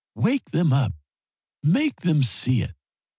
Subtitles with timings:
[0.15, 0.93] Wake them up!
[1.61, 2.73] Make them see it!